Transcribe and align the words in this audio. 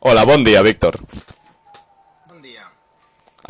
Hola, 0.00 0.24
bon 0.24 0.44
dia, 0.44 0.62
Víctor. 0.62 0.94
Bon 2.30 2.38
dia. 2.38 2.62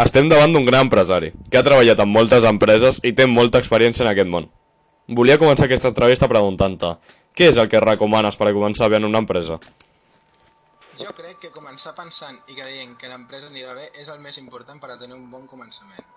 Estem 0.01 0.31
davant 0.33 0.55
d'un 0.55 0.65
gran 0.65 0.87
empresari, 0.87 1.29
que 1.53 1.59
ha 1.61 1.65
treballat 1.67 1.99
en 2.01 2.09
moltes 2.09 2.47
empreses 2.49 3.03
i 3.05 3.13
té 3.13 3.27
molta 3.29 3.61
experiència 3.61 4.07
en 4.07 4.09
aquest 4.15 4.31
món. 4.33 4.47
Volia 5.19 5.37
començar 5.37 5.67
aquesta 5.67 5.91
entrevista 5.93 6.29
preguntant-te, 6.33 6.95
què 7.37 7.51
és 7.53 7.61
el 7.61 7.69
que 7.69 7.83
recomanes 7.85 8.41
per 8.41 8.49
a 8.49 8.55
començar 8.57 8.89
bé 8.89 8.97
en 8.97 9.05
una 9.11 9.21
empresa? 9.21 9.59
Jo 10.97 11.13
crec 11.19 11.37
que 11.43 11.53
començar 11.53 11.93
pensant 11.99 12.41
i 12.49 12.57
creient 12.57 12.97
que 12.97 13.13
l'empresa 13.13 13.53
anirà 13.53 13.77
bé 13.77 13.91
és 14.01 14.09
el 14.09 14.25
més 14.25 14.41
important 14.41 14.81
per 14.81 14.95
a 14.95 14.97
tenir 14.97 15.19
un 15.19 15.29
bon 15.29 15.45
començament. 15.53 16.09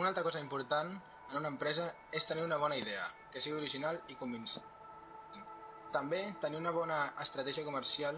Una 0.00 0.08
altra 0.08 0.24
cosa 0.24 0.40
important 0.40 0.96
en 0.96 1.36
una 1.36 1.52
empresa 1.52 1.90
és 2.16 2.24
tenir 2.24 2.48
una 2.48 2.56
bona 2.56 2.80
idea, 2.80 3.04
que 3.28 3.44
sigui 3.44 3.60
original 3.60 4.00
i 4.08 4.16
convincent. 4.16 4.64
També 5.92 6.24
tenir 6.40 6.64
una 6.64 6.72
bona 6.72 7.04
estratègia 7.20 7.68
comercial, 7.68 8.16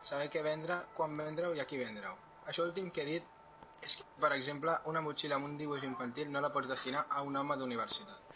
saber 0.00 0.30
què 0.32 0.42
vendre, 0.42 0.80
quan 0.96 1.16
vendre-ho 1.16 1.54
i 1.54 1.60
a 1.60 1.68
qui 1.68 1.78
vendre-ho. 1.80 2.16
Això 2.50 2.64
últim 2.66 2.90
que 2.90 3.02
he 3.02 3.08
dit 3.10 3.36
és 3.84 3.96
que, 3.96 4.06
per 4.20 4.32
exemple, 4.36 4.74
una 4.92 5.00
motxilla 5.04 5.36
amb 5.38 5.48
un 5.48 5.56
dibuix 5.60 5.84
infantil 5.88 6.30
no 6.32 6.42
la 6.44 6.52
pots 6.52 6.68
destinar 6.68 7.06
a 7.08 7.22
un 7.26 7.36
home 7.36 7.56
d'universitat. 7.56 8.29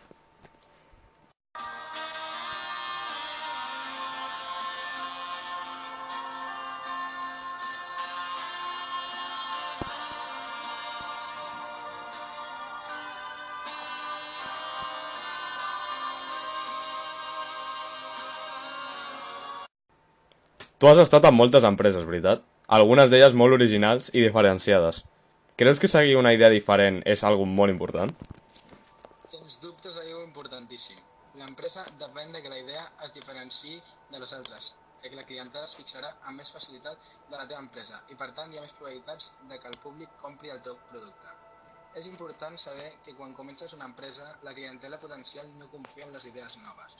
Tu 20.74 20.88
has 20.91 20.98
estat 20.98 21.23
en 21.28 21.37
moltes 21.38 21.64
empreses, 21.69 22.02
veritat? 22.02 22.41
Algunes 22.77 23.10
d'elles 23.10 23.34
molt 23.38 23.55
originals 23.55 24.09
i 24.10 24.23
diferenciades. 24.24 25.05
Creus 25.60 25.78
que 25.78 25.90
seguir 25.93 26.16
una 26.18 26.32
idea 26.35 26.49
diferent 26.51 26.99
és 27.12 27.23
algo 27.29 27.45
molt 27.46 27.71
important? 27.71 28.10
Sens 29.30 29.60
dubte 29.62 29.93
és 29.93 30.01
allò 30.02 30.24
importantíssim. 30.24 30.99
L'empresa 31.38 31.87
depèn 32.01 32.34
de 32.34 32.43
que 32.43 32.51
la 32.51 32.59
idea 32.59 32.82
es 33.07 33.15
diferenciï 33.15 33.79
de 34.10 34.18
les 34.18 34.34
altres, 34.34 34.73
ja 35.04 35.12
que 35.12 35.21
la 35.21 35.26
clientela 35.30 35.71
es 35.71 35.76
fixarà 35.79 36.10
amb 36.24 36.43
més 36.43 36.51
facilitat 36.57 37.06
de 37.30 37.38
la 37.38 37.46
teva 37.46 37.62
empresa 37.62 38.02
i 38.10 38.18
per 38.18 38.32
tant 38.34 38.51
hi 38.51 38.59
ha 38.59 38.66
més 38.66 38.74
probabilitats 38.74 39.30
de 39.51 39.62
que 39.62 39.71
el 39.71 39.79
públic 39.84 40.18
compri 40.27 40.51
el 40.51 40.62
teu 40.66 40.80
producte. 40.90 41.38
És 41.95 42.10
important 42.10 42.59
saber 42.59 42.90
que 43.06 43.15
quan 43.15 43.38
comences 43.38 43.79
una 43.79 43.87
empresa, 43.93 44.27
la 44.43 44.59
clientela 44.59 44.99
potencial 44.99 45.46
no 45.60 45.71
confia 45.71 46.10
en 46.10 46.18
les 46.18 46.27
idees 46.32 46.59
noves. 46.66 46.99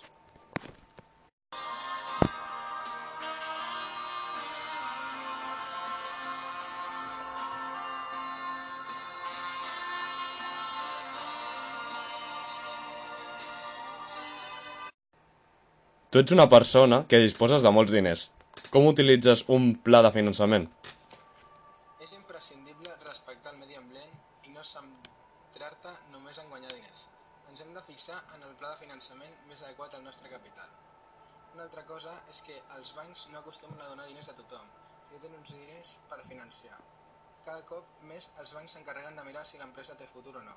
Tu 16.15 16.21
ets 16.23 16.31
una 16.35 16.45
persona 16.47 17.01
que 17.11 17.19
disposes 17.19 17.65
de 17.67 17.71
molts 17.75 17.91
diners. 17.91 18.21
Com 18.75 18.85
utilitzes 18.87 19.41
un 19.55 19.65
pla 19.87 19.99
de 20.07 20.13
finançament? 20.15 20.69
És 22.05 22.13
imprescindible 22.15 22.93
respectar 23.01 23.51
el 23.51 23.59
medi 23.59 23.75
ambient 23.81 24.13
i 24.47 24.55
no 24.55 24.63
centrar-te 24.69 25.97
només 26.13 26.39
en 26.39 26.53
guanyar 26.53 26.71
diners. 26.71 27.03
Ens 27.51 27.65
hem 27.65 27.75
de 27.75 27.83
fixar 27.89 28.21
en 28.37 28.47
el 28.47 28.55
pla 28.61 28.71
de 28.77 28.79
finançament 28.85 29.35
més 29.49 29.65
adequat 29.67 29.99
al 29.99 30.07
nostre 30.07 30.31
capital. 30.37 30.71
Una 31.57 31.67
altra 31.67 31.83
cosa 31.91 32.15
és 32.31 32.45
que 32.47 32.61
els 32.77 32.95
bancs 33.01 33.27
no 33.33 33.43
acostumen 33.43 33.83
a 33.83 33.91
donar 33.91 34.07
diners 34.07 34.31
a 34.31 34.39
tothom, 34.39 34.71
si 35.11 35.19
tenen 35.19 35.41
uns 35.41 35.57
diners 35.59 35.97
per 36.13 36.21
financiar. 36.31 36.79
Cada 37.43 37.67
cop 37.73 37.91
més 38.13 38.31
els 38.39 38.55
bancs 38.55 38.79
s'encarreguen 38.79 39.19
de 39.19 39.27
mirar 39.33 39.43
si 39.51 39.59
l'empresa 39.59 39.99
té 39.99 40.07
futur 40.15 40.39
o 40.39 40.47
no. 40.47 40.55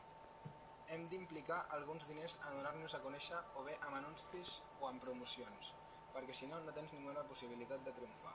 Hem 0.87 1.01
d'implicar 1.11 1.57
alguns 1.75 2.05
diners 2.07 2.37
a 2.47 2.51
donar-nos 2.53 2.93
a 2.95 3.01
conèixer 3.03 3.39
o 3.59 3.63
bé 3.65 3.73
amb 3.81 3.97
anuncis 3.97 4.53
o 4.79 4.87
amb 4.87 5.01
promocions, 5.03 5.73
perquè 6.13 6.35
si 6.39 6.47
no, 6.47 6.61
no 6.63 6.71
tens 6.77 6.93
ninguna 6.95 7.25
possibilitat 7.27 7.83
de 7.83 7.91
triomfar. 7.97 8.31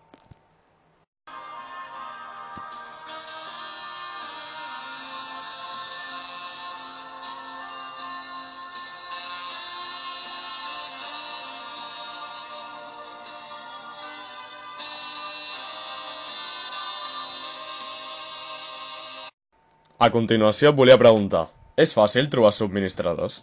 A 20.02 20.10
continuació 20.10 20.72
et 20.72 20.76
volia 20.76 21.00
preguntar, 21.00 21.46
és 21.77 21.94
fàcil 21.97 22.28
trobar 22.33 22.53
subministradors? 22.53 23.43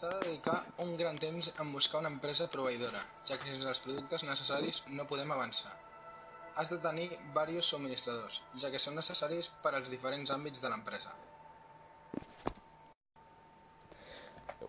T'ha 0.00 0.10
de 0.10 0.18
dedicar 0.24 0.58
un 0.82 0.96
gran 0.98 1.18
temps 1.22 1.52
en 1.62 1.72
buscar 1.72 2.00
una 2.02 2.10
empresa 2.10 2.48
proveïdora, 2.50 3.02
ja 3.28 3.38
que 3.38 3.50
sense 3.50 3.68
els 3.68 3.82
productes 3.84 4.24
necessaris 4.26 4.82
no 4.90 5.06
podem 5.06 5.30
avançar. 5.30 5.74
Has 6.56 6.68
de 6.68 6.78
tenir 6.82 7.08
diversos 7.12 7.70
subministradors, 7.72 8.42
ja 8.60 8.70
que 8.70 8.80
són 8.82 8.98
necessaris 8.98 9.48
per 9.62 9.74
als 9.76 9.88
diferents 9.92 10.34
àmbits 10.34 10.60
de 10.60 10.72
l'empresa. 10.72 11.14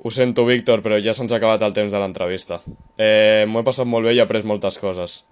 Ho 0.03 0.12
sento, 0.12 0.46
Víctor, 0.46 0.81
però 0.84 0.97
ja 1.00 1.14
se'ns 1.14 1.31
ha 1.31 1.38
acabat 1.40 1.62
el 1.66 1.74
temps 1.74 1.94
de 1.94 2.00
l'entrevista. 2.02 2.62
Eh, 2.97 3.46
M'ho 3.47 3.62
he 3.62 3.68
passat 3.68 3.88
molt 3.88 4.08
bé 4.08 4.16
i 4.16 4.20
he 4.20 4.24
après 4.24 4.44
moltes 4.44 4.80
coses. 4.81 5.24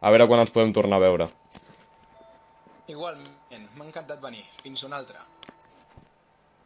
A 0.00 0.10
veure 0.12 0.26
quan 0.28 0.40
ens 0.42 0.52
podem 0.54 0.72
tornar 0.76 1.00
a 1.00 1.04
veure. 1.04 1.28
Igualment, 2.88 3.66
m'ha 3.76 3.86
encantat 3.86 4.20
venir. 4.22 4.44
Fins 4.62 4.84
una 4.86 4.98
altra. 5.00 5.24